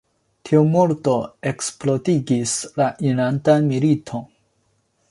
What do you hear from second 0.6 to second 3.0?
murdo eksplodigis la